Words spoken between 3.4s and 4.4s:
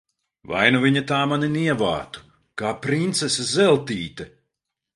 Zeltīte!